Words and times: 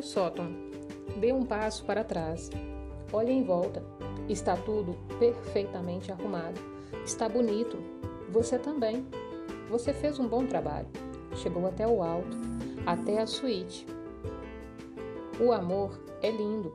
O 0.00 0.02
sótão. 0.02 0.46
Dê 1.20 1.30
um 1.30 1.44
passo 1.44 1.84
para 1.84 2.02
trás. 2.02 2.48
Olhe 3.12 3.32
em 3.32 3.42
volta. 3.42 3.84
Está 4.30 4.56
tudo 4.56 4.96
perfeitamente 5.18 6.10
arrumado. 6.10 6.58
Está 7.04 7.28
bonito. 7.28 7.76
Você 8.30 8.58
também. 8.58 9.06
Você 9.68 9.92
fez 9.92 10.18
um 10.18 10.26
bom 10.26 10.46
trabalho. 10.46 10.86
Chegou 11.34 11.66
até 11.66 11.86
o 11.86 12.02
alto, 12.02 12.34
até 12.86 13.20
a 13.20 13.26
suíte. 13.26 13.86
O 15.38 15.52
amor 15.52 16.00
é 16.22 16.30
lindo. 16.30 16.74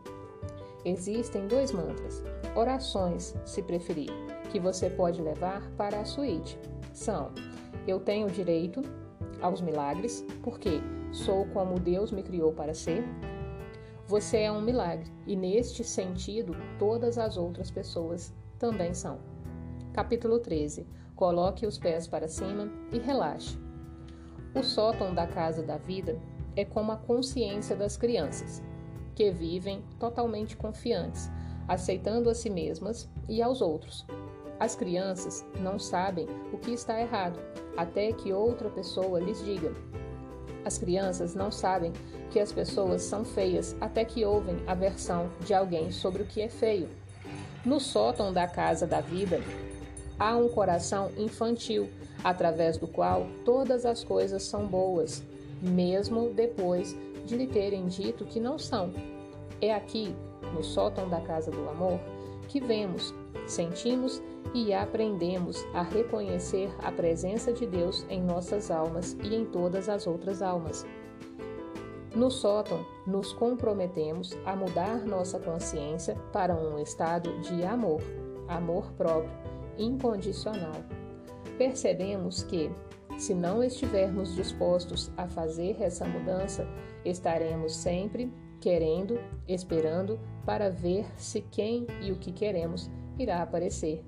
Existem 0.86 1.48
dois 1.48 1.72
mantras, 1.72 2.24
orações, 2.56 3.34
se 3.44 3.64
preferir, 3.64 4.12
que 4.52 4.60
você 4.60 4.88
pode 4.88 5.20
levar 5.20 5.68
para 5.72 6.00
a 6.00 6.06
suíte. 6.06 6.60
São: 6.94 7.32
Eu 7.88 8.00
tenho 8.00 8.30
direito 8.30 8.84
aos 9.42 9.62
milagres, 9.62 10.24
porque 10.44 10.80
sou 11.16 11.46
como 11.48 11.80
Deus 11.80 12.12
me 12.12 12.22
criou 12.22 12.52
para 12.52 12.74
ser. 12.74 13.04
Você 14.06 14.40
é 14.40 14.52
um 14.52 14.62
milagre, 14.62 15.10
e 15.26 15.36
neste 15.36 15.84
sentido, 15.84 16.56
todas 16.78 17.18
as 17.18 17.38
outras 17.38 17.72
pessoas 17.72 18.34
também 18.60 18.94
são. 18.94 19.20
Capítulo 19.94 20.40
13. 20.40 20.86
Coloque 21.16 21.66
os 21.66 21.78
pés 21.78 22.06
para 22.06 22.28
cima 22.28 22.70
e 22.92 23.00
relaxe. 23.00 23.58
O 24.54 24.62
sótão 24.62 25.16
da 25.16 25.26
casa 25.26 25.64
da 25.64 25.78
vida 25.78 26.20
é 26.56 26.66
como 26.66 26.92
a 26.92 26.98
consciência 26.98 27.76
das 27.76 27.96
crianças, 27.96 28.62
que 29.16 29.32
vivem 29.32 29.84
totalmente 29.98 30.58
confiantes, 30.58 31.32
aceitando 31.66 32.30
a 32.30 32.36
si 32.36 32.50
mesmas 32.50 33.10
e 33.30 33.42
aos 33.42 33.62
outros. 33.62 34.06
As 34.60 34.76
crianças 34.76 35.46
não 35.62 35.80
sabem 35.80 36.28
o 36.52 36.58
que 36.58 36.72
está 36.72 37.00
errado 37.00 37.40
até 37.78 38.12
que 38.12 38.34
outra 38.34 38.70
pessoa 38.70 39.20
lhes 39.20 39.44
diga. 39.44 39.74
As 40.66 40.80
crianças 40.80 41.36
não 41.36 41.52
sabem 41.52 41.94
que 42.32 42.40
as 42.40 42.52
pessoas 42.52 43.04
são 43.04 43.24
feias 43.24 43.76
até 43.80 44.04
que 44.04 44.26
ouvem 44.26 44.58
a 44.66 44.74
versão 44.74 45.30
de 45.46 45.54
alguém 45.54 45.92
sobre 45.92 46.24
o 46.24 46.26
que 46.26 46.42
é 46.42 46.50
feio. 46.50 46.90
No 47.64 47.80
sótão 47.80 48.34
da 48.34 48.48
casa 48.48 48.88
da 48.88 49.00
vida, 49.00 49.40
há 50.20 50.36
um 50.36 50.50
coração 50.50 51.12
infantil 51.18 51.88
através 52.24 52.78
do 52.78 52.88
qual 52.88 53.28
todas 53.46 53.86
as 53.86 54.04
coisas 54.04 54.42
são 54.44 54.66
boas, 54.66 55.22
mesmo 55.62 56.32
depois 56.34 56.96
de 57.26 57.38
lhe 57.38 57.48
terem 57.48 57.86
dito 57.86 58.26
que 58.26 58.40
não 58.40 58.58
são. 58.58 58.92
É 59.62 59.74
aqui, 59.74 60.16
no 60.54 60.64
sótão 60.64 61.08
da 61.08 61.22
casa 61.22 61.52
do 61.52 61.70
amor, 61.70 62.00
que 62.48 62.60
vemos, 62.60 63.14
sentimos 63.48 64.20
e 64.20 64.35
aprendemos 64.74 65.66
a 65.74 65.82
reconhecer 65.82 66.74
a 66.84 66.92
presença 66.92 67.52
de 67.52 67.66
Deus 67.66 68.06
em 68.10 68.22
nossas 68.22 68.72
almas 68.72 69.18
e 69.24 69.36
em 69.36 69.46
todas 69.46 69.90
as 69.90 70.08
outras 70.08 70.42
almas. 70.42 70.86
No 72.16 72.32
sótão, 72.32 72.86
nos 73.06 73.34
comprometemos 73.34 74.38
a 74.46 74.56
mudar 74.56 75.06
nossa 75.06 75.40
consciência 75.40 76.16
para 76.32 76.56
um 76.56 76.80
estado 76.80 77.38
de 77.42 77.64
amor, 77.64 78.02
amor 78.48 78.92
próprio, 78.94 79.32
incondicional 79.78 80.82
percebemos 81.58 82.44
que, 82.44 82.72
se 83.18 83.34
não 83.34 83.64
estivermos 83.64 84.36
dispostos 84.36 85.12
a 85.18 85.28
fazer 85.28 85.82
essa 85.82 86.06
mudança, 86.06 86.68
estaremos 87.04 87.76
sempre 87.76 88.32
querendo, 88.60 89.20
esperando 89.48 90.20
para 90.46 90.70
ver 90.70 91.06
se 91.18 91.42
quem 91.42 91.88
e 92.02 92.12
o 92.12 92.18
que 92.18 92.32
queremos 92.32 92.90
irá 93.18 93.42
aparecer. 93.42 94.04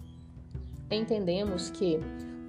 Entendemos 0.89 1.69
que, 1.69 1.99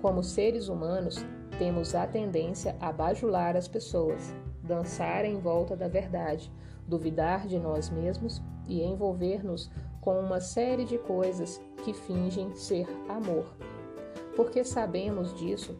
como 0.00 0.22
seres 0.22 0.69
humanos, 0.69 1.25
temos 1.58 1.94
a 1.94 2.06
tendência 2.06 2.77
a 2.81 2.92
bajular 2.92 3.56
as 3.56 3.67
pessoas, 3.67 4.33
dançar 4.62 5.25
em 5.25 5.39
volta 5.39 5.77
da 5.77 5.89
verdade, 5.89 6.53
duvidar 6.86 7.47
de 7.47 7.59
nós 7.59 7.91
mesmos 7.91 8.41
e 8.66 8.82
envolver-nos 8.82 9.71
com 10.00 10.21
uma 10.21 10.41
série 10.41 10.84
de 10.84 10.98
coisas 10.98 11.60
que 11.84 11.93
fingem 11.93 12.54
ser 12.54 12.87
amor 13.09 13.44
porque 14.38 14.62
sabemos 14.62 15.34
disso 15.34 15.77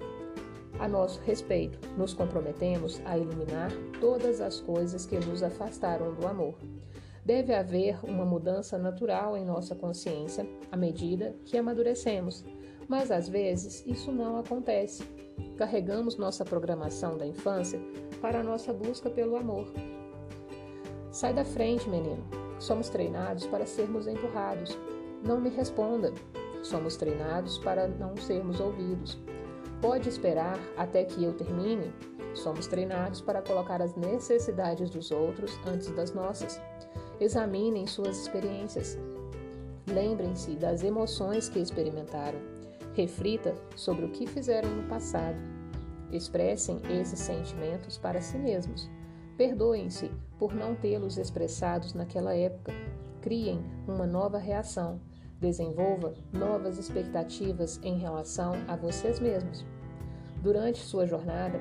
a 0.81 0.89
nosso 0.89 1.21
respeito. 1.21 1.79
Nos 1.97 2.13
comprometemos 2.13 3.01
a 3.05 3.17
eliminar 3.17 3.71
todas 4.01 4.41
as 4.41 4.61
coisas 4.61 5.07
que 5.07 5.17
nos 5.17 5.45
afastaram 5.45 6.13
do 6.13 6.27
amor. 6.27 6.57
Deve 7.29 7.55
haver 7.55 7.99
uma 8.05 8.25
mudança 8.25 8.79
natural 8.79 9.37
em 9.37 9.45
nossa 9.45 9.75
consciência 9.75 10.49
à 10.73 10.79
medida 10.79 11.37
que 11.45 11.59
amadurecemos, 11.59 12.43
mas 12.89 13.11
às 13.11 13.29
vezes 13.29 13.85
isso 13.87 14.11
não 14.11 14.39
acontece. 14.39 15.05
Carregamos 15.59 16.17
nossa 16.17 16.43
programação 16.43 17.19
da 17.19 17.27
infância 17.27 17.79
para 18.23 18.41
a 18.41 18.43
nossa 18.43 18.73
busca 18.73 19.11
pelo 19.11 19.37
amor. 19.37 19.71
Sai 21.11 21.35
da 21.35 21.45
frente, 21.45 21.87
menino. 21.87 22.25
Somos 22.59 22.89
treinados 22.89 23.47
para 23.47 23.67
sermos 23.67 24.07
empurrados. 24.07 24.79
Não 25.23 25.39
me 25.39 25.51
responda. 25.51 26.15
Somos 26.63 26.97
treinados 26.97 27.59
para 27.59 27.87
não 27.87 28.17
sermos 28.17 28.59
ouvidos. 28.59 29.19
Pode 29.83 30.09
esperar 30.09 30.59
até 30.79 31.05
que 31.05 31.25
eu 31.25 31.35
termine? 31.35 31.93
Somos 32.35 32.67
treinados 32.67 33.21
para 33.21 33.43
colocar 33.43 33.83
as 33.83 33.95
necessidades 33.97 34.89
dos 34.89 35.11
outros 35.11 35.59
antes 35.67 35.91
das 35.91 36.15
nossas. 36.15 36.59
Examinem 37.21 37.87
suas 37.87 38.19
experiências. 38.19 38.99
Lembrem-se 39.87 40.57
das 40.57 40.83
emoções 40.83 41.49
que 41.49 41.59
experimentaram. 41.59 42.39
Reflita 42.95 43.55
sobre 43.77 44.05
o 44.05 44.11
que 44.11 44.27
fizeram 44.27 44.71
no 44.71 44.89
passado. 44.89 45.39
Expressem 46.13 46.81
esses 46.91 47.19
sentimentos 47.19 47.99
para 47.99 48.21
si 48.21 48.39
mesmos. 48.39 48.91
Perdoem-se 49.37 50.11
por 50.39 50.55
não 50.55 50.75
tê-los 50.75 51.17
expressados 51.19 51.95
naquela 51.95 52.35
época. 52.35 52.73
Criem 53.21 53.65
uma 53.87 54.07
nova 54.07 54.39
reação 54.39 55.01
Desenvolva 55.41 56.15
novas 56.33 56.79
expectativas 56.79 57.79
em 57.85 57.97
relação 57.97 58.55
a 58.67 58.75
vocês 58.75 59.21
mesmos. 59.21 59.65
Durante 60.43 60.81
sua 60.81 61.07
jornada, 61.07 61.61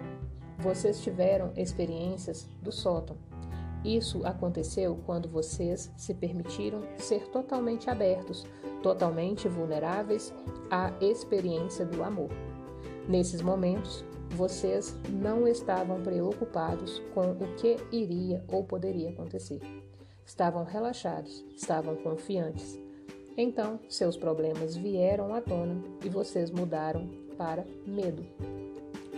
vocês 0.57 0.99
tiveram 1.01 1.51
experiências 1.55 2.49
do 2.59 2.71
sótão. 2.71 3.15
Isso 3.83 4.25
aconteceu 4.25 4.99
quando 5.05 5.29
vocês 5.29 5.91
se 5.95 6.13
permitiram 6.13 6.81
ser 6.97 7.27
totalmente 7.29 7.89
abertos, 7.89 8.45
totalmente 8.81 9.47
vulneráveis 9.47 10.33
à 10.69 10.91
experiência 10.99 11.85
do 11.85 12.03
amor. 12.03 12.29
Nesses 13.07 13.41
momentos, 13.41 14.03
vocês 14.31 14.95
não 15.09 15.47
estavam 15.47 16.01
preocupados 16.01 17.01
com 17.13 17.31
o 17.31 17.55
que 17.55 17.77
iria 17.91 18.43
ou 18.51 18.63
poderia 18.63 19.09
acontecer. 19.09 19.61
Estavam 20.25 20.65
relaxados, 20.65 21.45
estavam 21.55 21.95
confiantes, 21.95 22.77
então, 23.37 23.79
seus 23.87 24.17
problemas 24.17 24.75
vieram 24.75 25.31
à 25.35 25.39
tona 25.39 25.79
e 26.03 26.09
vocês 26.09 26.49
mudaram 26.49 27.07
para 27.37 27.63
medo. 27.85 28.25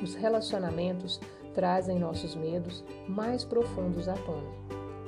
Os 0.03 0.13
relacionamentos 0.13 1.21
trazem 1.59 1.99
nossos 1.99 2.35
medos 2.35 2.85
mais 3.05 3.43
profundos 3.43 4.07
à 4.07 4.13
tona. 4.13 4.49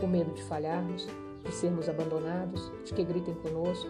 O 0.03 0.05
medo 0.05 0.33
de 0.33 0.43
falharmos, 0.43 1.07
de 1.45 1.51
sermos 1.53 1.87
abandonados, 1.87 2.69
de 2.83 2.93
que 2.93 3.05
gritem 3.05 3.33
conosco, 3.35 3.89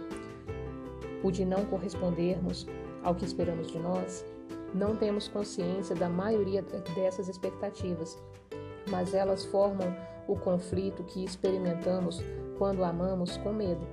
o 1.23 1.31
de 1.31 1.43
não 1.43 1.65
correspondermos 1.65 2.67
ao 3.01 3.15
que 3.15 3.25
esperamos 3.25 3.71
de 3.71 3.79
nós. 3.79 4.23
Não 4.75 4.95
temos 4.95 5.27
consciência 5.27 5.95
da 5.95 6.07
maioria 6.07 6.61
dessas 6.93 7.27
expectativas, 7.27 8.15
mas 8.91 9.15
elas 9.15 9.43
formam 9.45 9.91
o 10.27 10.35
conflito 10.35 11.03
que 11.05 11.23
experimentamos 11.23 12.21
quando 12.59 12.83
amamos 12.83 13.37
com 13.37 13.51
medo. 13.51 13.87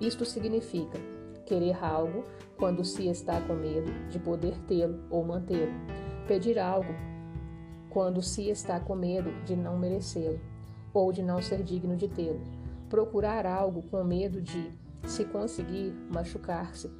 Isto 0.00 0.24
significa 0.24 0.96
querer 1.44 1.76
algo 1.84 2.24
quando 2.56 2.84
se 2.84 3.08
está 3.08 3.40
com 3.40 3.54
medo 3.54 3.90
de 4.10 4.20
poder 4.20 4.56
tê-lo 4.68 5.00
ou 5.10 5.24
mantê-lo. 5.24 5.72
Pedir 6.28 6.56
algo 6.56 7.09
quando 7.90 8.22
se 8.22 8.48
está 8.48 8.80
com 8.80 8.94
medo 8.94 9.30
de 9.44 9.54
não 9.54 9.78
merecê-lo 9.78 10.40
ou 10.94 11.12
de 11.12 11.22
não 11.22 11.42
ser 11.42 11.62
digno 11.62 11.96
de 11.96 12.08
tê-lo. 12.08 12.40
Procurar 12.88 13.46
algo 13.46 13.82
com 13.82 14.02
medo 14.02 14.40
de, 14.40 14.70
se 15.04 15.24
conseguir, 15.24 15.92
machucar-se. 16.10 16.90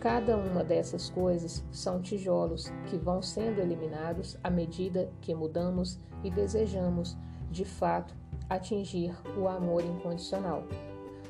Cada 0.00 0.36
uma 0.36 0.64
dessas 0.64 1.10
coisas 1.10 1.64
são 1.70 2.00
tijolos 2.00 2.72
que 2.86 2.96
vão 2.96 3.20
sendo 3.20 3.60
eliminados 3.60 4.36
à 4.42 4.50
medida 4.50 5.10
que 5.20 5.34
mudamos 5.34 5.98
e 6.24 6.30
desejamos, 6.30 7.16
de 7.50 7.64
fato, 7.64 8.14
atingir 8.48 9.14
o 9.38 9.46
amor 9.46 9.84
incondicional. 9.84 10.64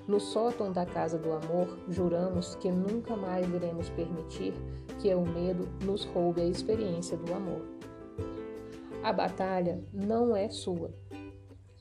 No 0.06 0.18
sótão 0.18 0.72
da 0.72 0.86
casa 0.86 1.18
do 1.18 1.32
amor, 1.32 1.78
juramos 1.88 2.54
que 2.56 2.70
nunca 2.70 3.16
mais 3.16 3.48
iremos 3.48 3.88
permitir 3.90 4.54
que 4.98 5.14
o 5.14 5.24
medo 5.24 5.68
nos 5.84 6.04
roube 6.04 6.40
a 6.40 6.46
experiência 6.46 7.16
do 7.16 7.32
amor. 7.32 7.62
A 9.02 9.14
batalha 9.14 9.82
não 9.94 10.36
é 10.36 10.50
sua. 10.50 10.92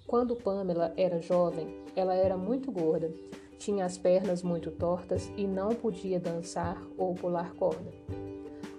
Quando 0.07 0.37
Pamela 0.37 0.93
era 0.95 1.19
jovem, 1.19 1.83
ela 1.93 2.15
era 2.15 2.37
muito 2.37 2.71
gorda, 2.71 3.13
tinha 3.57 3.83
as 3.83 3.97
pernas 3.97 4.41
muito 4.41 4.71
tortas 4.71 5.29
e 5.35 5.45
não 5.45 5.75
podia 5.75 6.17
dançar 6.17 6.81
ou 6.97 7.13
pular 7.13 7.53
corda. 7.55 7.91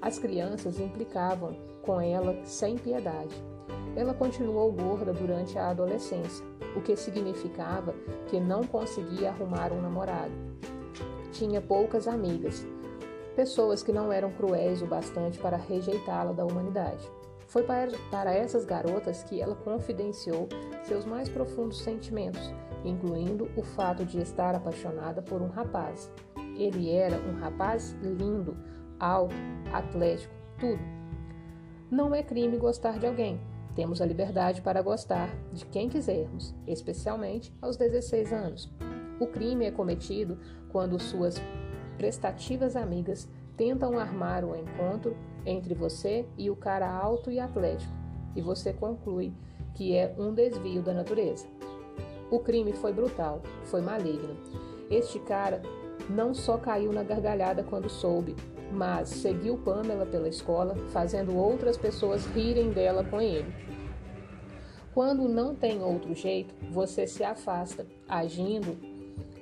As 0.00 0.18
crianças 0.18 0.80
implicavam 0.80 1.54
com 1.82 2.00
ela 2.00 2.34
sem 2.46 2.78
piedade. 2.78 3.34
Ela 3.94 4.14
continuou 4.14 4.72
gorda 4.72 5.12
durante 5.12 5.58
a 5.58 5.68
adolescência, 5.68 6.44
o 6.74 6.80
que 6.80 6.96
significava 6.96 7.94
que 8.28 8.40
não 8.40 8.64
conseguia 8.64 9.28
arrumar 9.28 9.70
um 9.70 9.82
namorado. 9.82 10.32
Tinha 11.30 11.60
poucas 11.60 12.08
amigas, 12.08 12.66
pessoas 13.36 13.82
que 13.82 13.92
não 13.92 14.10
eram 14.10 14.32
cruéis 14.32 14.80
o 14.80 14.86
bastante 14.86 15.38
para 15.38 15.58
rejeitá-la 15.58 16.32
da 16.32 16.46
humanidade. 16.46 17.19
Foi 17.50 17.64
para 17.64 18.32
essas 18.32 18.64
garotas 18.64 19.24
que 19.24 19.40
ela 19.40 19.56
confidenciou 19.56 20.48
seus 20.84 21.04
mais 21.04 21.28
profundos 21.28 21.82
sentimentos, 21.82 22.54
incluindo 22.84 23.50
o 23.56 23.62
fato 23.64 24.04
de 24.04 24.20
estar 24.20 24.54
apaixonada 24.54 25.20
por 25.20 25.42
um 25.42 25.48
rapaz. 25.48 26.08
Ele 26.56 26.88
era 26.88 27.16
um 27.16 27.34
rapaz 27.40 27.90
lindo, 28.00 28.56
alto, 29.00 29.34
atlético, 29.72 30.32
tudo. 30.60 30.80
Não 31.90 32.14
é 32.14 32.22
crime 32.22 32.56
gostar 32.56 33.00
de 33.00 33.06
alguém. 33.08 33.40
Temos 33.74 34.00
a 34.00 34.06
liberdade 34.06 34.62
para 34.62 34.80
gostar 34.80 35.28
de 35.52 35.66
quem 35.66 35.88
quisermos, 35.88 36.54
especialmente 36.68 37.52
aos 37.60 37.76
16 37.76 38.32
anos. 38.32 38.72
O 39.18 39.26
crime 39.26 39.64
é 39.64 39.72
cometido 39.72 40.38
quando 40.70 41.00
suas 41.00 41.42
prestativas 41.96 42.76
amigas 42.76 43.28
tentam 43.56 43.98
armar 43.98 44.44
o 44.44 44.54
encontro 44.54 45.16
entre 45.46 45.74
você 45.74 46.26
e 46.36 46.50
o 46.50 46.56
cara 46.56 46.90
alto 46.90 47.30
e 47.30 47.38
atlético, 47.40 47.92
e 48.34 48.40
você 48.40 48.72
conclui 48.72 49.32
que 49.74 49.96
é 49.96 50.14
um 50.18 50.34
desvio 50.34 50.82
da 50.82 50.92
natureza. 50.92 51.46
O 52.30 52.38
crime 52.38 52.72
foi 52.72 52.92
brutal, 52.92 53.42
foi 53.64 53.80
maligno. 53.80 54.36
Este 54.90 55.18
cara 55.18 55.62
não 56.08 56.34
só 56.34 56.56
caiu 56.58 56.92
na 56.92 57.02
gargalhada 57.02 57.62
quando 57.62 57.88
soube, 57.88 58.36
mas 58.72 59.08
seguiu 59.08 59.58
Pamela 59.58 60.06
pela 60.06 60.28
escola, 60.28 60.76
fazendo 60.92 61.36
outras 61.36 61.76
pessoas 61.76 62.26
rirem 62.26 62.70
dela 62.70 63.04
com 63.04 63.20
ele. 63.20 63.52
Quando 64.94 65.28
não 65.28 65.54
tem 65.54 65.82
outro 65.82 66.14
jeito, 66.14 66.54
você 66.70 67.06
se 67.06 67.22
afasta, 67.22 67.86
agindo 68.08 68.76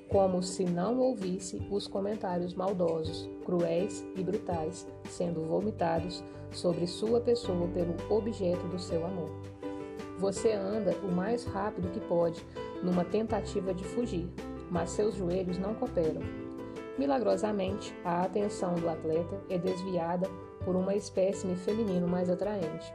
como 0.08 0.42
se 0.42 0.64
não 0.64 0.98
ouvisse 0.98 1.60
os 1.70 1.86
comentários 1.86 2.54
maldosos, 2.54 3.28
cruéis 3.44 4.06
e 4.16 4.22
brutais 4.22 4.86
sendo 5.08 5.42
vomitados 5.42 6.24
sobre 6.50 6.86
sua 6.86 7.20
pessoa 7.20 7.68
pelo 7.68 7.94
objeto 8.08 8.66
do 8.68 8.78
seu 8.78 9.04
amor. 9.04 9.30
Você 10.18 10.52
anda 10.52 10.96
o 11.02 11.12
mais 11.12 11.44
rápido 11.44 11.92
que 11.92 12.00
pode 12.00 12.44
numa 12.82 13.04
tentativa 13.04 13.72
de 13.74 13.84
fugir, 13.84 14.28
mas 14.70 14.90
seus 14.90 15.14
joelhos 15.14 15.58
não 15.58 15.74
cooperam. 15.74 16.22
Milagrosamente, 16.98 17.94
a 18.04 18.22
atenção 18.22 18.74
do 18.74 18.88
atleta 18.88 19.40
é 19.48 19.56
desviada 19.56 20.28
por 20.64 20.74
uma 20.74 20.94
espécime 20.96 21.54
feminino 21.54 22.08
mais 22.08 22.28
atraente. 22.28 22.92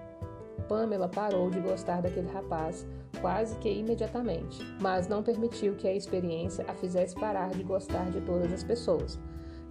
Pamela 0.68 1.07
parou 1.07 1.50
de 1.50 1.59
gostar 1.59 2.01
daquele 2.01 2.30
rapaz 2.30 2.86
quase 3.21 3.57
que 3.57 3.69
imediatamente, 3.69 4.63
mas 4.81 5.07
não 5.07 5.24
permitiu 5.24 5.75
que 5.75 5.88
a 5.88 5.94
experiência 5.94 6.65
a 6.68 6.74
fizesse 6.74 7.15
parar 7.15 7.50
de 7.51 7.63
gostar 7.63 8.10
de 8.12 8.21
todas 8.21 8.51
as 8.51 8.63
pessoas. 8.63 9.19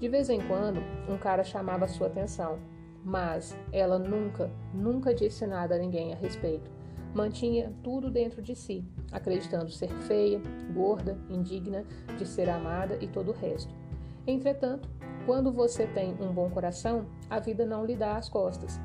De 0.01 0.09
vez 0.09 0.29
em 0.29 0.41
quando, 0.49 0.81
um 1.09 1.17
cara 1.17 1.45
chamava 1.45 1.87
sua 1.87 2.09
atenção, 2.09 2.59
mas 3.05 3.57
ela 3.73 3.99
nunca, 3.99 4.51
nunca 4.73 5.15
disse 5.15 5.47
nada 5.47 5.75
a 5.75 5.79
ninguém 5.79 6.13
a 6.13 6.17
respeito. 6.17 6.71
Mantinha 7.15 7.73
tudo 7.83 8.11
dentro 8.11 8.41
de 8.41 8.57
si, 8.57 8.85
acreditando 9.11 9.71
ser 9.71 9.91
feia, 10.07 10.41
gorda, 10.73 11.19
indigna 11.29 11.85
de 12.17 12.27
ser 12.27 12.49
amada 12.49 12.97
e 13.01 13.07
todo 13.07 13.31
o 13.31 13.35
resto. 13.35 13.75
Entretanto, 14.27 14.89
quando 15.27 15.53
você 15.53 15.87
tem 15.87 16.17
um 16.21 16.33
bom 16.33 16.49
coração, 16.49 17.07
a 17.29 17.39
vida 17.39 17.67
não 17.67 17.85
lhe 17.85 17.95
dá 17.95 18.17
as 18.17 18.29
costas. 18.29 18.81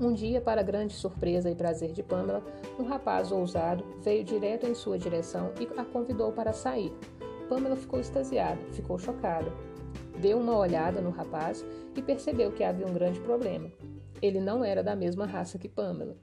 Um 0.00 0.14
dia, 0.14 0.40
para 0.40 0.62
grande 0.62 0.94
surpresa 0.94 1.50
e 1.50 1.54
prazer 1.54 1.92
de 1.92 2.02
Pamela, 2.02 2.42
um 2.78 2.84
rapaz 2.84 3.30
ousado 3.30 3.84
veio 4.00 4.24
direto 4.24 4.66
em 4.66 4.74
sua 4.74 4.98
direção 4.98 5.52
e 5.60 5.68
a 5.78 5.84
convidou 5.84 6.32
para 6.32 6.54
sair. 6.54 6.90
Pamela 7.50 7.76
ficou 7.76 8.00
extasiada, 8.00 8.58
ficou 8.72 8.98
chocada. 8.98 9.52
Deu 10.18 10.38
uma 10.38 10.56
olhada 10.56 11.02
no 11.02 11.10
rapaz 11.10 11.62
e 11.94 12.00
percebeu 12.00 12.50
que 12.50 12.64
havia 12.64 12.86
um 12.86 12.94
grande 12.94 13.20
problema. 13.20 13.70
Ele 14.22 14.40
não 14.40 14.64
era 14.64 14.82
da 14.82 14.96
mesma 14.96 15.26
raça 15.26 15.58
que 15.58 15.68
Pamela. 15.68 16.16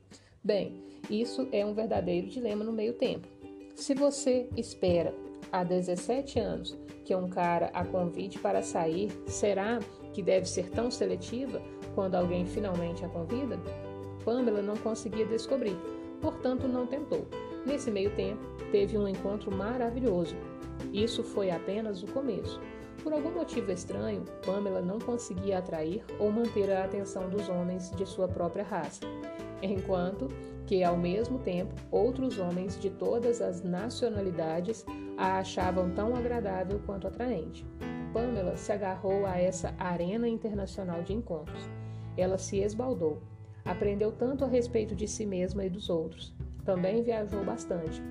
Bem, 0.44 0.83
isso 1.07 1.47
é 1.51 1.63
um 1.63 1.75
verdadeiro 1.75 2.27
dilema 2.27 2.63
no 2.63 2.73
meio 2.73 2.94
tempo. 2.94 3.27
Se 3.75 3.94
você 3.94 4.50
espera 4.57 5.13
há 5.51 5.63
17 5.63 6.39
anos 6.39 6.75
que 7.06 7.15
um 7.15 7.30
cara 7.30 7.69
a 7.75 7.85
convide 7.85 8.39
para 8.39 8.63
sair, 8.63 9.12
será 9.27 9.77
que 10.13 10.23
deve 10.23 10.47
ser 10.47 10.71
tão 10.71 10.89
seletiva 10.89 11.62
quando 11.97 12.13
alguém 12.13 12.45
finalmente 12.45 13.03
a 13.03 13.09
convida? 13.09 13.59
Pamela 14.23 14.61
não 14.61 14.77
conseguia 14.77 15.25
descobrir, 15.25 15.75
portanto 16.21 16.67
não 16.67 16.85
tentou. 16.85 17.25
Nesse 17.65 17.89
meio 17.89 18.11
tempo, 18.11 18.39
teve 18.71 18.95
um 18.95 19.07
encontro 19.07 19.51
maravilhoso. 19.51 20.35
Isso 20.94 21.23
foi 21.23 21.49
apenas 21.49 22.03
o 22.03 22.07
começo. 22.13 22.61
Por 23.01 23.11
algum 23.11 23.31
motivo 23.31 23.71
estranho, 23.71 24.23
Pamela 24.45 24.79
não 24.79 24.99
conseguia 24.99 25.57
atrair 25.57 26.05
ou 26.19 26.31
manter 26.31 26.71
a 26.71 26.83
atenção 26.83 27.29
dos 27.29 27.49
homens 27.49 27.89
de 27.89 28.05
sua 28.05 28.27
própria 28.27 28.63
raça, 28.63 29.01
enquanto 29.63 30.27
que, 30.67 30.83
ao 30.83 30.95
mesmo 30.95 31.39
tempo, 31.39 31.73
outros 31.89 32.38
homens 32.38 32.79
de 32.79 32.91
todas 32.91 33.41
as 33.41 33.63
nacionalidades 33.63 34.85
a 35.17 35.39
achavam 35.39 35.89
tão 35.95 36.15
agradável 36.15 36.79
quanto 36.85 37.07
atraente. 37.07 37.65
Pamela 38.13 38.55
se 38.55 38.71
agarrou 38.71 39.25
a 39.25 39.39
essa 39.39 39.73
arena 39.79 40.27
internacional 40.27 41.01
de 41.01 41.13
encontros. 41.13 41.67
Ela 42.17 42.37
se 42.37 42.57
esbaldou. 42.57 43.21
Aprendeu 43.63 44.11
tanto 44.11 44.43
a 44.43 44.47
respeito 44.47 44.95
de 44.95 45.07
si 45.07 45.25
mesma 45.25 45.63
e 45.63 45.69
dos 45.69 45.89
outros. 45.89 46.33
Também 46.65 47.03
viajou 47.03 47.43
bastante. 47.45 48.01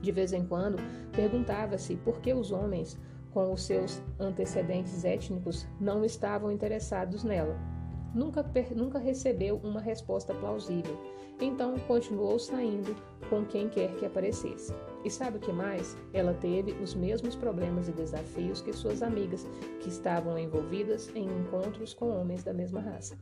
De 0.00 0.10
vez 0.10 0.32
em 0.32 0.44
quando, 0.44 0.78
perguntava-se 1.12 1.96
por 1.96 2.20
que 2.20 2.32
os 2.32 2.50
homens, 2.50 2.98
com 3.32 3.52
os 3.52 3.62
seus 3.62 4.02
antecedentes 4.18 5.04
étnicos, 5.04 5.66
não 5.80 6.04
estavam 6.04 6.50
interessados 6.50 7.24
nela. 7.24 7.73
Nunca, 8.14 8.44
nunca 8.76 8.98
recebeu 8.98 9.60
uma 9.64 9.80
resposta 9.80 10.32
plausível, 10.32 10.96
então 11.40 11.76
continuou 11.80 12.38
saindo 12.38 12.94
com 13.28 13.44
quem 13.44 13.68
quer 13.68 13.94
que 13.96 14.06
aparecesse. 14.06 14.72
E 15.04 15.10
sabe 15.10 15.38
o 15.38 15.40
que 15.40 15.52
mais? 15.52 15.96
Ela 16.12 16.32
teve 16.34 16.72
os 16.72 16.94
mesmos 16.94 17.34
problemas 17.34 17.88
e 17.88 17.92
desafios 17.92 18.60
que 18.60 18.72
suas 18.72 19.02
amigas, 19.02 19.46
que 19.80 19.88
estavam 19.88 20.38
envolvidas 20.38 21.10
em 21.14 21.26
encontros 21.26 21.92
com 21.92 22.08
homens 22.16 22.44
da 22.44 22.52
mesma 22.52 22.80
raça. 22.80 23.18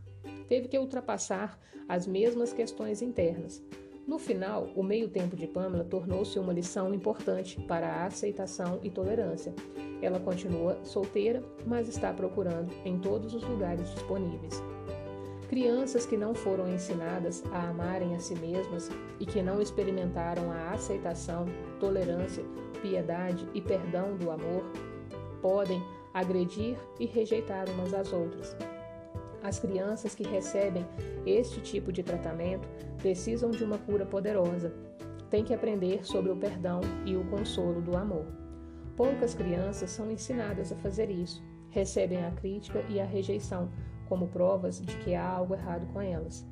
Teve 0.46 0.68
que 0.68 0.78
ultrapassar 0.78 1.58
as 1.88 2.06
mesmas 2.06 2.52
questões 2.52 3.00
internas. 3.00 3.64
No 4.06 4.18
final, 4.18 4.68
o 4.74 4.82
meio 4.82 5.08
tempo 5.08 5.36
de 5.36 5.46
Pamela 5.46 5.84
tornou-se 5.84 6.38
uma 6.38 6.52
lição 6.52 6.92
importante 6.92 7.58
para 7.62 7.86
a 7.88 8.06
aceitação 8.06 8.78
e 8.82 8.90
tolerância. 8.90 9.54
Ela 10.02 10.18
continua 10.18 10.84
solteira, 10.84 11.42
mas 11.64 11.88
está 11.88 12.12
procurando 12.12 12.72
em 12.84 12.98
todos 12.98 13.32
os 13.32 13.44
lugares 13.44 13.88
disponíveis. 13.94 14.60
Crianças 15.52 16.06
que 16.06 16.16
não 16.16 16.34
foram 16.34 16.66
ensinadas 16.66 17.44
a 17.52 17.68
amarem 17.68 18.16
a 18.16 18.20
si 18.20 18.34
mesmas 18.36 18.88
e 19.20 19.26
que 19.26 19.42
não 19.42 19.60
experimentaram 19.60 20.50
a 20.50 20.70
aceitação, 20.70 21.44
tolerância, 21.78 22.42
piedade 22.80 23.46
e 23.52 23.60
perdão 23.60 24.16
do 24.16 24.30
amor 24.30 24.64
podem 25.42 25.78
agredir 26.14 26.78
e 26.98 27.04
rejeitar 27.04 27.68
umas 27.68 27.92
às 27.92 28.14
outras. 28.14 28.56
As 29.42 29.58
crianças 29.58 30.14
que 30.14 30.22
recebem 30.22 30.86
este 31.26 31.60
tipo 31.60 31.92
de 31.92 32.02
tratamento 32.02 32.66
precisam 32.96 33.50
de 33.50 33.62
uma 33.62 33.76
cura 33.76 34.06
poderosa. 34.06 34.72
Têm 35.28 35.44
que 35.44 35.52
aprender 35.52 36.02
sobre 36.02 36.32
o 36.32 36.36
perdão 36.36 36.80
e 37.04 37.14
o 37.14 37.24
consolo 37.24 37.82
do 37.82 37.94
amor. 37.94 38.24
Poucas 38.96 39.34
crianças 39.34 39.90
são 39.90 40.10
ensinadas 40.10 40.72
a 40.72 40.76
fazer 40.76 41.10
isso. 41.10 41.42
Recebem 41.68 42.24
a 42.24 42.30
crítica 42.30 42.82
e 42.88 42.98
a 42.98 43.04
rejeição 43.04 43.68
como 44.12 44.28
provas 44.28 44.78
de 44.78 44.94
que 44.98 45.14
há 45.14 45.26
algo 45.26 45.54
errado 45.54 45.86
com 45.90 45.98
elas. 45.98 46.44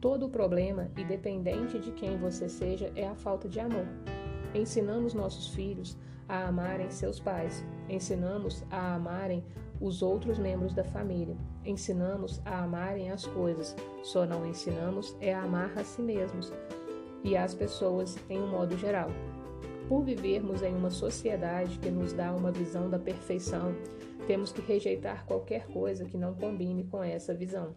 Todo 0.00 0.26
o 0.26 0.28
problema, 0.28 0.92
independente 0.96 1.76
de 1.80 1.90
quem 1.90 2.16
você 2.16 2.48
seja, 2.48 2.92
é 2.94 3.04
a 3.04 3.16
falta 3.16 3.48
de 3.48 3.58
amor. 3.58 3.84
Ensinamos 4.54 5.12
nossos 5.12 5.48
filhos 5.48 5.98
a 6.28 6.46
amarem 6.46 6.88
seus 6.88 7.18
pais, 7.18 7.64
ensinamos 7.88 8.62
a 8.70 8.94
amarem 8.94 9.44
os 9.80 10.02
outros 10.02 10.38
membros 10.38 10.72
da 10.72 10.84
família, 10.84 11.36
ensinamos 11.64 12.40
a 12.44 12.62
amarem 12.62 13.10
as 13.10 13.26
coisas, 13.26 13.74
só 14.04 14.24
não 14.24 14.46
ensinamos 14.46 15.16
é 15.20 15.34
a 15.34 15.42
amar 15.42 15.76
a 15.76 15.82
si 15.82 16.00
mesmos 16.02 16.52
e 17.24 17.36
as 17.36 17.54
pessoas 17.54 18.16
em 18.28 18.38
um 18.38 18.46
modo 18.46 18.78
geral. 18.78 19.10
Por 19.88 20.04
vivermos 20.04 20.62
em 20.62 20.76
uma 20.76 20.90
sociedade 20.90 21.76
que 21.80 21.90
nos 21.90 22.12
dá 22.12 22.32
uma 22.32 22.52
visão 22.52 22.88
da 22.88 23.00
perfeição, 23.00 23.74
temos 24.26 24.52
que 24.52 24.60
rejeitar 24.60 25.26
qualquer 25.26 25.66
coisa 25.68 26.04
que 26.04 26.16
não 26.16 26.34
combine 26.34 26.84
com 26.84 27.02
essa 27.02 27.34
visão. 27.34 27.74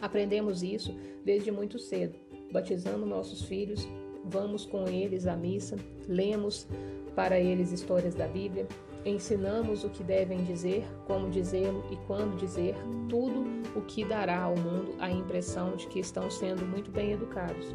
Aprendemos 0.00 0.62
isso 0.62 0.94
desde 1.24 1.50
muito 1.50 1.78
cedo, 1.78 2.18
batizando 2.50 3.06
nossos 3.06 3.42
filhos, 3.42 3.86
vamos 4.24 4.64
com 4.64 4.88
eles 4.88 5.26
à 5.26 5.36
missa, 5.36 5.76
lemos 6.08 6.66
para 7.14 7.38
eles 7.38 7.72
histórias 7.72 8.14
da 8.14 8.26
Bíblia, 8.26 8.66
ensinamos 9.04 9.84
o 9.84 9.90
que 9.90 10.02
devem 10.02 10.44
dizer, 10.44 10.84
como 11.06 11.30
dizê-lo 11.30 11.84
e 11.90 11.96
quando 12.06 12.36
dizer, 12.36 12.74
tudo 13.08 13.44
o 13.76 13.82
que 13.82 14.04
dará 14.04 14.42
ao 14.42 14.56
mundo 14.56 14.94
a 14.98 15.10
impressão 15.10 15.76
de 15.76 15.86
que 15.88 16.00
estão 16.00 16.30
sendo 16.30 16.64
muito 16.64 16.90
bem 16.90 17.12
educados. 17.12 17.74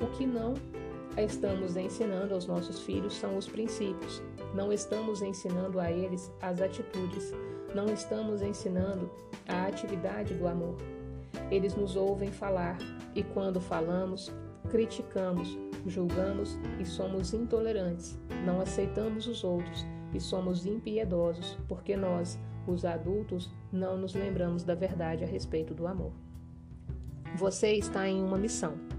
O 0.00 0.06
que 0.16 0.26
não 0.26 0.54
estamos 1.20 1.76
ensinando 1.76 2.34
aos 2.34 2.46
nossos 2.46 2.80
filhos 2.80 3.14
são 3.14 3.36
os 3.36 3.46
princípios. 3.46 4.22
Não 4.54 4.72
estamos 4.72 5.22
ensinando 5.22 5.78
a 5.78 5.90
eles 5.90 6.30
as 6.40 6.60
atitudes. 6.60 7.32
Não 7.74 7.86
estamos 7.86 8.42
ensinando 8.42 9.10
a 9.46 9.66
atividade 9.66 10.34
do 10.34 10.46
amor. 10.46 10.76
Eles 11.50 11.74
nos 11.74 11.96
ouvem 11.96 12.30
falar 12.30 12.78
e, 13.14 13.22
quando 13.22 13.60
falamos, 13.60 14.32
criticamos, 14.70 15.58
julgamos 15.86 16.58
e 16.80 16.84
somos 16.84 17.34
intolerantes. 17.34 18.18
Não 18.44 18.60
aceitamos 18.60 19.26
os 19.26 19.44
outros 19.44 19.86
e 20.14 20.20
somos 20.20 20.66
impiedosos, 20.66 21.58
porque 21.68 21.96
nós, 21.96 22.38
os 22.66 22.84
adultos, 22.84 23.50
não 23.70 23.96
nos 23.96 24.14
lembramos 24.14 24.64
da 24.64 24.74
verdade 24.74 25.24
a 25.24 25.26
respeito 25.26 25.74
do 25.74 25.86
amor. 25.86 26.12
Você 27.36 27.72
está 27.72 28.06
em 28.06 28.22
uma 28.22 28.36
missão. 28.36 28.91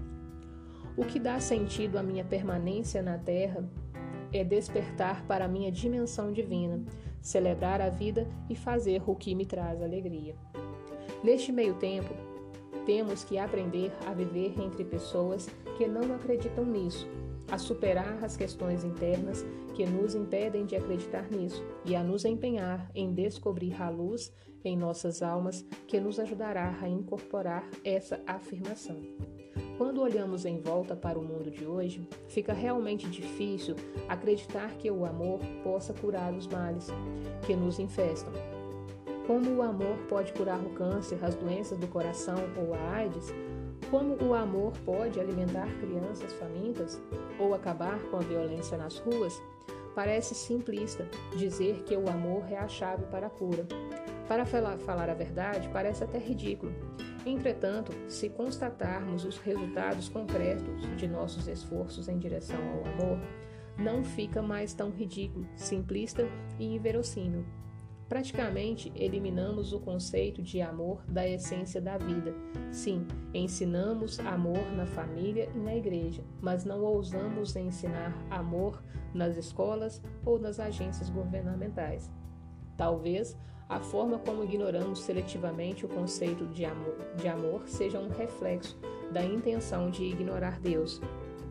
O 0.96 1.04
que 1.04 1.18
dá 1.18 1.40
sentido 1.40 1.98
à 1.98 2.02
minha 2.02 2.24
permanência 2.24 3.02
na 3.02 3.18
Terra 3.18 3.68
é 4.32 4.44
despertar 4.44 5.26
para 5.26 5.44
a 5.44 5.48
minha 5.48 5.70
dimensão 5.70 6.32
divina, 6.32 6.84
celebrar 7.20 7.80
a 7.80 7.88
vida 7.88 8.28
e 8.48 8.54
fazer 8.54 9.02
o 9.06 9.14
que 9.14 9.34
me 9.34 9.44
traz 9.44 9.82
alegria. 9.82 10.36
Neste 11.22 11.50
meio 11.50 11.74
tempo, 11.74 12.14
temos 12.86 13.24
que 13.24 13.38
aprender 13.38 13.90
a 14.06 14.12
viver 14.12 14.54
entre 14.60 14.84
pessoas 14.84 15.48
que 15.76 15.86
não 15.88 16.14
acreditam 16.14 16.64
nisso, 16.64 17.08
a 17.50 17.58
superar 17.58 18.22
as 18.22 18.36
questões 18.36 18.84
internas 18.84 19.44
que 19.74 19.84
nos 19.86 20.14
impedem 20.14 20.64
de 20.64 20.76
acreditar 20.76 21.28
nisso 21.30 21.64
e 21.84 21.96
a 21.96 22.04
nos 22.04 22.24
empenhar 22.24 22.90
em 22.94 23.12
descobrir 23.12 23.80
a 23.82 23.88
luz 23.88 24.32
em 24.64 24.76
nossas 24.76 25.22
almas 25.22 25.64
que 25.86 25.98
nos 25.98 26.20
ajudará 26.20 26.78
a 26.80 26.88
incorporar 26.88 27.68
essa 27.84 28.22
afirmação. 28.26 28.96
Quando 29.76 30.02
olhamos 30.02 30.44
em 30.44 30.60
volta 30.60 30.94
para 30.94 31.18
o 31.18 31.22
mundo 31.22 31.50
de 31.50 31.66
hoje, 31.66 32.08
fica 32.28 32.52
realmente 32.52 33.08
difícil 33.08 33.74
acreditar 34.08 34.70
que 34.78 34.88
o 34.88 35.04
amor 35.04 35.40
possa 35.64 35.92
curar 35.92 36.32
os 36.32 36.46
males 36.46 36.88
que 37.44 37.56
nos 37.56 37.80
infestam. 37.80 38.32
Como 39.26 39.50
o 39.50 39.62
amor 39.62 39.96
pode 40.08 40.32
curar 40.32 40.60
o 40.60 40.70
câncer, 40.70 41.18
as 41.24 41.34
doenças 41.34 41.76
do 41.76 41.88
coração 41.88 42.36
ou 42.56 42.72
a 42.72 42.90
AIDS? 42.92 43.34
Como 43.90 44.16
o 44.22 44.32
amor 44.32 44.72
pode 44.84 45.18
alimentar 45.18 45.66
crianças 45.80 46.32
famintas 46.34 47.02
ou 47.36 47.52
acabar 47.52 47.98
com 48.10 48.18
a 48.18 48.20
violência 48.20 48.78
nas 48.78 48.98
ruas? 48.98 49.42
Parece 49.92 50.36
simplista 50.36 51.08
dizer 51.36 51.82
que 51.82 51.96
o 51.96 52.08
amor 52.08 52.44
é 52.48 52.56
a 52.56 52.68
chave 52.68 53.06
para 53.06 53.26
a 53.26 53.30
cura. 53.30 53.66
Para 54.28 54.44
falar 54.44 55.10
a 55.10 55.14
verdade, 55.14 55.68
parece 55.72 56.04
até 56.04 56.18
ridículo. 56.18 56.72
Entretanto, 57.26 57.92
se 58.06 58.28
constatarmos 58.28 59.24
os 59.24 59.38
resultados 59.38 60.08
concretos 60.08 60.82
de 60.96 61.08
nossos 61.08 61.48
esforços 61.48 62.08
em 62.08 62.18
direção 62.18 62.60
ao 62.60 62.92
amor, 62.92 63.18
não 63.78 64.04
fica 64.04 64.42
mais 64.42 64.74
tão 64.74 64.90
ridículo, 64.90 65.46
simplista 65.56 66.28
e 66.58 66.74
inverossímil. 66.74 67.44
Praticamente 68.08 68.92
eliminamos 68.94 69.72
o 69.72 69.80
conceito 69.80 70.42
de 70.42 70.60
amor 70.60 71.02
da 71.08 71.26
essência 71.26 71.80
da 71.80 71.96
vida. 71.96 72.34
Sim, 72.70 73.06
ensinamos 73.32 74.20
amor 74.20 74.70
na 74.72 74.84
família 74.84 75.48
e 75.54 75.58
na 75.58 75.74
igreja, 75.74 76.22
mas 76.40 76.64
não 76.64 76.82
ousamos 76.82 77.56
ensinar 77.56 78.14
amor 78.30 78.82
nas 79.14 79.36
escolas 79.38 80.02
ou 80.24 80.38
nas 80.38 80.60
agências 80.60 81.08
governamentais. 81.08 82.10
Talvez 82.76 83.36
a 83.68 83.80
forma 83.80 84.18
como 84.18 84.44
ignoramos 84.44 85.00
seletivamente 85.00 85.86
o 85.86 85.88
conceito 85.88 86.46
de 86.46 86.64
amor, 86.64 86.96
de 87.16 87.28
amor 87.28 87.66
seja 87.66 87.98
um 87.98 88.08
reflexo 88.08 88.78
da 89.10 89.24
intenção 89.24 89.90
de 89.90 90.04
ignorar 90.04 90.60
Deus. 90.60 91.00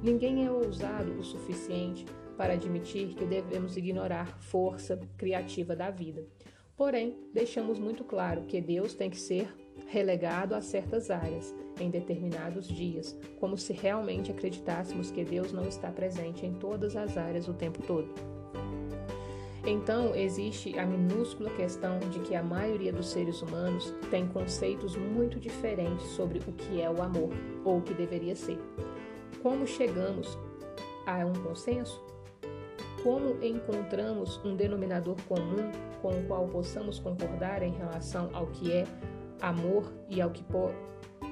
Ninguém 0.02 0.46
é 0.46 0.52
ousado 0.52 1.12
o 1.14 1.24
suficiente 1.24 2.06
para 2.38 2.54
admitir 2.54 3.16
que 3.16 3.26
devemos 3.26 3.78
ignorar 3.78 4.38
força 4.40 5.00
criativa 5.18 5.76
da 5.76 5.90
vida. 5.90 6.26
Porém, 6.76 7.18
deixamos 7.34 7.80
muito 7.80 8.04
claro 8.04 8.44
que 8.44 8.60
Deus 8.60 8.94
tem 8.94 9.10
que 9.10 9.20
ser 9.20 9.54
relegado 9.88 10.56
a 10.56 10.62
certas 10.62 11.10
áreas 11.10 11.54
em 11.80 11.90
determinados 11.90 12.68
dias, 12.68 13.18
como 13.40 13.58
se 13.58 13.74
realmente 13.74 14.32
acreditássemos 14.32 15.12
que 15.12 15.24
Deus 15.24 15.52
não 15.52 15.68
está 15.68 15.92
presente 15.92 16.46
em 16.46 16.54
todas 16.54 16.96
as 16.96 17.18
áreas 17.18 17.48
o 17.48 17.54
tempo 17.54 17.82
todo. 17.84 18.14
Então, 19.66 20.14
existe 20.14 20.78
a 20.78 20.86
minúscula 20.86 21.50
questão 21.52 21.98
de 22.00 22.20
que 22.20 22.36
a 22.36 22.44
maioria 22.44 22.92
dos 22.92 23.08
seres 23.08 23.42
humanos 23.42 23.96
tem 24.12 24.28
conceitos 24.28 24.98
muito 24.98 25.40
diferentes 25.40 26.06
sobre 26.08 26.40
o 26.40 26.52
que 26.52 26.82
é 26.82 26.90
o 26.90 27.02
amor 27.02 27.30
ou 27.64 27.78
o 27.78 27.82
que 27.82 27.94
deveria 27.94 28.36
ser. 28.36 28.60
Como 29.42 29.66
chegamos 29.66 30.38
a 31.06 31.26
um 31.26 31.32
consenso? 31.32 32.04
Como 33.04 33.42
encontramos 33.42 34.40
um 34.44 34.54
denominador 34.54 35.16
comum 35.30 35.72
com 36.02 36.10
o 36.10 36.24
qual 36.28 36.46
possamos 36.48 37.00
concordar 37.00 37.64
em 37.64 37.72
relação 37.72 38.30
ao 38.34 38.48
que 38.48 38.70
é 38.72 38.86
amor 39.42 39.94
e 40.10 40.22
ao 40.22 40.30
que, 40.30 40.44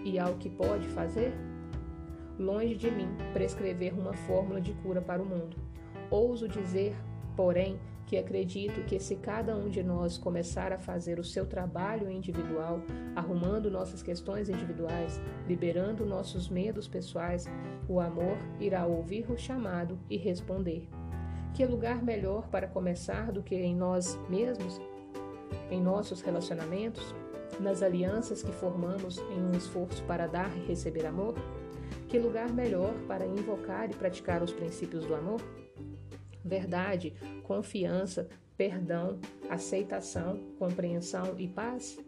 e 0.05 0.17
ao 0.17 0.35
que 0.35 0.49
pode 0.49 0.87
fazer? 0.89 1.33
Longe 2.39 2.75
de 2.75 2.89
mim 2.89 3.09
prescrever 3.33 3.93
uma 3.93 4.13
fórmula 4.13 4.61
de 4.61 4.73
cura 4.75 5.01
para 5.01 5.21
o 5.21 5.25
mundo. 5.25 5.57
Ouso 6.09 6.47
dizer, 6.47 6.95
porém, 7.35 7.79
que 8.05 8.17
acredito 8.17 8.83
que 8.85 8.99
se 8.99 9.15
cada 9.15 9.55
um 9.55 9.69
de 9.69 9.81
nós 9.81 10.17
começar 10.17 10.73
a 10.73 10.77
fazer 10.77 11.19
o 11.19 11.23
seu 11.23 11.45
trabalho 11.45 12.09
individual, 12.11 12.81
arrumando 13.15 13.71
nossas 13.71 14.03
questões 14.03 14.49
individuais, 14.49 15.21
liberando 15.47 16.05
nossos 16.05 16.49
medos 16.49 16.87
pessoais, 16.87 17.47
o 17.87 17.99
amor 17.99 18.37
irá 18.59 18.85
ouvir 18.85 19.29
o 19.31 19.37
chamado 19.37 19.97
e 20.09 20.17
responder. 20.17 20.87
Que 21.53 21.65
lugar 21.65 22.01
melhor 22.03 22.47
para 22.47 22.67
começar 22.67 23.31
do 23.31 23.43
que 23.43 23.55
em 23.55 23.75
nós 23.75 24.19
mesmos, 24.29 24.79
em 25.69 25.81
nossos 25.81 26.21
relacionamentos, 26.21 27.13
nas 27.59 27.83
alianças 27.83 28.41
que 28.41 28.51
formamos 28.51 29.19
em 29.19 29.41
um 29.41 29.51
esforço 29.51 30.03
para 30.03 30.27
dar 30.27 30.55
e 30.57 30.65
receber 30.65 31.05
amor? 31.05 31.35
Que 32.07 32.19
lugar 32.19 32.51
melhor 32.51 32.93
para 33.07 33.25
invocar 33.25 33.89
e 33.89 33.93
praticar 33.93 34.41
os 34.41 34.51
princípios 34.51 35.05
do 35.05 35.15
amor? 35.15 35.41
Verdade, 36.43 37.13
confiança, 37.43 38.27
perdão, 38.57 39.19
aceitação, 39.49 40.39
compreensão 40.57 41.35
e 41.37 41.47
paz? 41.47 41.99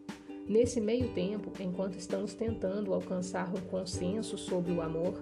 Nesse 0.46 0.80
meio 0.80 1.08
tempo, 1.14 1.50
enquanto 1.58 1.96
estamos 1.96 2.34
tentando 2.34 2.92
alcançar 2.92 3.48
um 3.48 3.60
consenso 3.62 4.36
sobre 4.36 4.72
o 4.72 4.82
amor, 4.82 5.18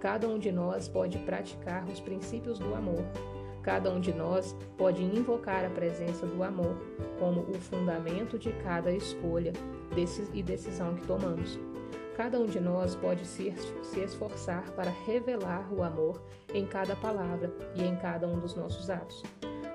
cada 0.00 0.26
um 0.26 0.38
de 0.38 0.50
nós 0.50 0.88
pode 0.88 1.18
praticar 1.18 1.86
os 1.88 2.00
princípios 2.00 2.58
do 2.58 2.74
amor. 2.74 3.04
Cada 3.62 3.92
um 3.92 4.00
de 4.00 4.12
nós 4.12 4.56
pode 4.76 5.02
invocar 5.02 5.64
a 5.64 5.70
presença 5.70 6.26
do 6.26 6.42
amor 6.42 6.76
como 7.18 7.42
o 7.42 7.54
fundamento 7.54 8.38
de 8.38 8.52
cada 8.54 8.90
escolha 8.90 9.52
e 10.32 10.42
decisão 10.42 10.94
que 10.94 11.06
tomamos. 11.06 11.58
Cada 12.16 12.38
um 12.38 12.46
de 12.46 12.60
nós 12.60 12.94
pode 12.94 13.24
se, 13.24 13.54
esforçar 13.96 14.70
para 14.72 14.90
revelar 15.06 15.72
o 15.72 15.82
amor 15.82 16.22
em 16.52 16.66
cada 16.66 16.94
palavra 16.94 17.50
e 17.74 17.82
em 17.82 17.96
cada 17.96 18.28
um 18.28 18.38
dos 18.38 18.54
nossos 18.54 18.90
atos. 18.90 19.22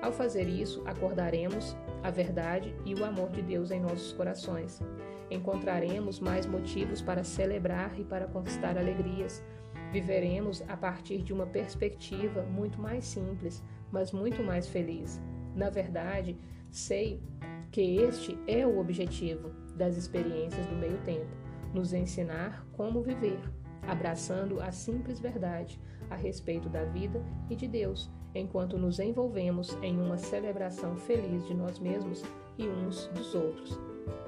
Ao 0.02 0.12
fazer 0.12 0.48
isso, 0.48 0.84
acordaremos 0.86 1.76
a 2.04 2.12
verdade 2.12 2.76
e 2.86 2.94
o 2.94 3.04
amor 3.04 3.30
de 3.32 3.42
Deus 3.42 3.72
em 3.72 3.80
nossos 3.80 4.14
corações. 4.14 4.80
Encontraremos 5.32 6.20
mais 6.20 6.46
motivos 6.46 7.02
para 7.02 7.24
celebrar 7.24 8.00
e 8.00 8.04
para 8.04 8.28
conquistar 8.28 8.78
alegrias. 8.78 9.44
Viveremos 9.92 10.62
a 10.68 10.78
partir 10.78 11.24
de 11.24 11.34
uma 11.34 11.48
perspectiva 11.48 12.44
muito 12.44 12.80
mais 12.80 13.04
simples, 13.06 13.64
mas 13.92 14.12
muito 14.12 14.44
mais 14.44 14.68
feliz. 14.68 15.20
Na 15.56 15.72
verdade, 15.72 16.38
sei 16.70 17.20
que 17.72 17.98
este 17.98 18.38
é 18.46 18.66
o 18.68 18.80
objetivo 18.80 19.50
das 19.76 19.98
experiências 19.98 20.66
do 20.68 20.76
meio 20.76 20.98
tempo 21.00 21.47
nos 21.78 21.94
ensinar 21.94 22.66
como 22.74 23.02
viver, 23.02 23.40
abraçando 23.84 24.60
a 24.60 24.72
simples 24.72 25.20
verdade 25.20 25.80
a 26.10 26.16
respeito 26.16 26.68
da 26.70 26.84
vida 26.84 27.24
e 27.50 27.56
de 27.56 27.68
Deus, 27.68 28.10
enquanto 28.34 28.78
nos 28.78 29.00
envolvemos 29.00 29.78
em 29.82 30.00
uma 30.00 30.18
celebração 30.18 30.96
feliz 30.98 31.46
de 31.46 31.54
nós 31.54 31.80
mesmos 31.80 32.24
e 32.58 32.68
uns 32.68 33.08
dos 33.08 33.36
outros. 33.36 33.80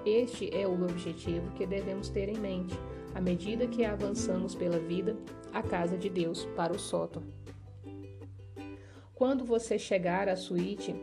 Este 0.06 0.56
é 0.56 0.68
o 0.68 0.84
objetivo 0.84 1.51
que 1.51 1.65
devemos 1.65 2.10
ter 2.10 2.29
em 2.29 2.38
mente 2.38 2.77
à 3.13 3.22
medida 3.22 3.68
que 3.68 3.84
avançamos 3.84 4.53
pela 4.53 4.77
vida, 4.79 5.18
a 5.51 5.63
casa 5.63 5.98
de 5.98 6.10
Deus 6.10 6.46
para 6.56 6.74
o 6.74 6.79
sótão. 6.79 7.24
Quando 9.15 9.44
você 9.44 9.77
chegar 9.79 10.29
à 10.29 10.36
suíte, 10.36 10.96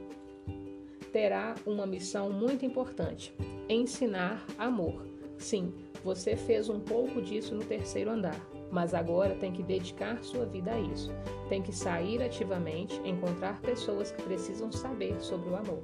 terá 1.12 1.54
uma 1.66 1.86
missão 1.86 2.30
muito 2.30 2.64
importante: 2.64 3.34
ensinar 3.68 4.46
amor. 4.56 5.06
Sim, 5.36 5.74
você 6.06 6.36
fez 6.36 6.68
um 6.68 6.78
pouco 6.78 7.20
disso 7.20 7.52
no 7.52 7.64
terceiro 7.64 8.12
andar, 8.12 8.40
mas 8.70 8.94
agora 8.94 9.34
tem 9.34 9.52
que 9.52 9.60
dedicar 9.60 10.22
sua 10.22 10.46
vida 10.46 10.70
a 10.70 10.80
isso. 10.80 11.10
Tem 11.48 11.60
que 11.60 11.72
sair 11.72 12.22
ativamente, 12.22 12.96
encontrar 13.04 13.60
pessoas 13.60 14.12
que 14.12 14.22
precisam 14.22 14.70
saber 14.70 15.20
sobre 15.20 15.50
o 15.50 15.56
amor. 15.56 15.80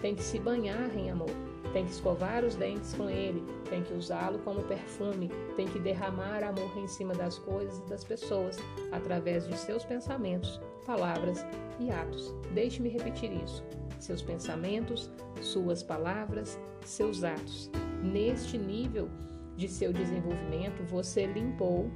Tem 0.00 0.14
que 0.14 0.22
se 0.22 0.38
banhar 0.38 0.96
em 0.96 1.10
amor. 1.10 1.28
Tem 1.74 1.84
que 1.84 1.90
escovar 1.90 2.46
os 2.46 2.54
dentes 2.54 2.94
com 2.94 3.10
ele, 3.10 3.44
tem 3.68 3.82
que 3.82 3.92
usá-lo 3.92 4.38
como 4.38 4.62
perfume, 4.62 5.30
tem 5.54 5.66
que 5.66 5.78
derramar 5.78 6.42
amor 6.42 6.78
em 6.78 6.88
cima 6.88 7.12
das 7.12 7.38
coisas 7.38 7.78
e 7.80 7.90
das 7.90 8.02
pessoas, 8.02 8.56
através 8.90 9.46
de 9.46 9.54
seus 9.54 9.84
pensamentos, 9.84 10.58
palavras 10.86 11.44
e 11.78 11.90
atos. 11.90 12.34
Deixe-me 12.54 12.88
repetir 12.88 13.30
isso: 13.44 13.62
seus 13.98 14.22
pensamentos, 14.22 15.10
suas 15.42 15.82
palavras, 15.82 16.58
seus 16.86 17.22
atos. 17.22 17.70
Neste 18.02 18.56
nível 18.56 19.10
de 19.58 19.66
seu 19.66 19.92
desenvolvimento, 19.92 20.84
você 20.84 21.26
limpou 21.26 21.90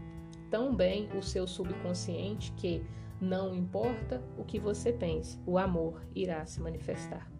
tão 0.50 0.74
bem 0.74 1.08
o 1.16 1.22
seu 1.22 1.46
subconsciente 1.46 2.52
que 2.56 2.84
não 3.20 3.54
importa 3.54 4.20
o 4.36 4.44
que 4.44 4.58
você 4.58 4.92
pense, 4.92 5.38
o 5.46 5.56
amor 5.56 6.02
irá 6.12 6.44
se 6.44 6.60
manifestar. 6.60 7.30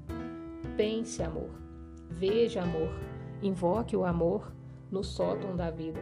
Pense 0.77 1.21
amor, 1.25 1.51
veja 2.09 2.63
amor, 2.63 2.89
invoque 3.43 3.97
o 3.97 4.05
amor 4.05 4.53
no 4.93 5.03
sótão 5.03 5.57
da 5.57 5.73
vida. 5.73 6.01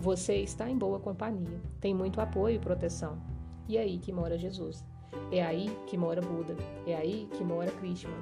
Você 0.00 0.34
está 0.34 0.68
em 0.68 0.76
boa 0.76 0.98
companhia, 0.98 1.60
tem 1.80 1.94
muito 1.94 2.20
apoio 2.20 2.56
e 2.56 2.58
proteção. 2.58 3.22
E 3.68 3.76
é 3.76 3.82
aí 3.82 3.98
que 3.98 4.12
mora 4.12 4.36
Jesus. 4.36 4.84
É 5.30 5.44
aí 5.44 5.70
que 5.86 5.96
mora 5.96 6.20
Buda. 6.20 6.56
É 6.86 6.96
aí 6.96 7.28
que 7.32 7.44
mora 7.44 7.70
Krishna. 7.70 8.12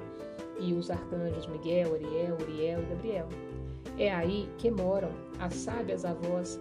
E 0.59 0.73
os 0.73 0.91
arcanjos 0.91 1.47
Miguel, 1.47 1.95
Ariel, 1.95 2.37
Uriel 2.39 2.83
e 2.83 2.85
Gabriel. 2.85 3.29
É 3.97 4.13
aí 4.13 4.49
que 4.57 4.71
moram 4.71 5.09
as 5.39 5.53
sábias 5.53 6.05
avós, 6.05 6.59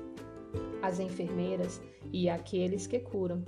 as 0.83 1.01
enfermeiras 1.01 1.81
e 2.13 2.29
aqueles 2.29 2.87
que 2.87 2.99
curam, 2.99 3.43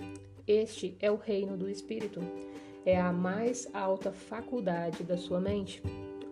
este 0.47 0.95
é 1.01 1.11
o 1.11 1.17
reino 1.17 1.57
do 1.57 1.71
Espírito. 1.71 2.21
É 2.85 3.01
a 3.01 3.11
mais 3.11 3.67
alta 3.73 4.13
faculdade 4.13 5.03
da 5.03 5.17
sua 5.17 5.41
mente. 5.41 5.83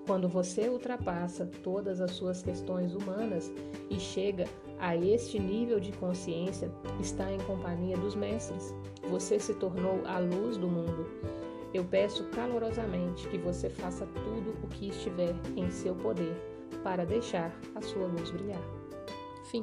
Quando 0.07 0.29
você 0.29 0.69
ultrapassa 0.69 1.47
todas 1.63 1.99
as 1.99 2.11
suas 2.11 2.43
questões 2.43 2.95
humanas 2.95 3.51
e 3.89 3.99
chega 3.99 4.45
a 4.79 4.95
este 4.95 5.39
nível 5.39 5.81
de 5.81 5.93
consciência, 5.93 6.71
está 7.01 7.33
em 7.33 7.39
companhia 7.41 7.97
dos 7.97 8.15
mestres. 8.15 8.75
Você 9.09 9.39
se 9.39 9.55
tornou 9.55 10.03
a 10.05 10.19
luz 10.19 10.59
do 10.59 10.69
mundo. 10.69 11.07
Eu 11.73 11.85
peço 11.85 12.25
calorosamente 12.25 13.27
que 13.29 13.39
você 13.39 13.71
faça 13.71 14.05
tudo 14.05 14.55
o 14.63 14.67
que 14.69 14.91
estiver 14.91 15.35
em 15.57 15.71
seu 15.71 15.95
poder 15.95 16.52
para 16.83 17.05
deixar 17.05 17.53
a 17.75 17.81
sua 17.83 18.07
luz 18.07 18.31
brilhar. 18.31 18.63
Fim. 19.45 19.63